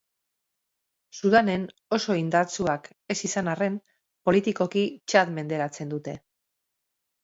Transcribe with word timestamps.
Sudanen 1.21 1.67
oso 1.99 2.17
indartsuak 2.23 2.91
ez 3.17 3.19
izan 3.31 3.55
arren, 3.55 3.79
politikoki 4.31 4.89
Txad 5.01 5.37
menderatzen 5.41 5.97
dute. 5.97 6.23